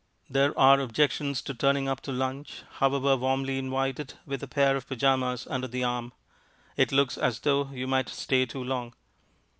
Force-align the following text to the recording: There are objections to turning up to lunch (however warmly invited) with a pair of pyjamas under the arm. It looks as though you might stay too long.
There 0.27 0.57
are 0.57 0.79
objections 0.79 1.43
to 1.43 1.53
turning 1.53 1.87
up 1.87 2.01
to 2.01 2.11
lunch 2.11 2.63
(however 2.79 3.15
warmly 3.15 3.59
invited) 3.59 4.15
with 4.25 4.41
a 4.41 4.47
pair 4.47 4.75
of 4.75 4.89
pyjamas 4.89 5.45
under 5.47 5.67
the 5.67 5.83
arm. 5.83 6.11
It 6.75 6.91
looks 6.91 7.19
as 7.19 7.41
though 7.41 7.69
you 7.69 7.85
might 7.85 8.09
stay 8.09 8.47
too 8.47 8.63
long. 8.63 8.95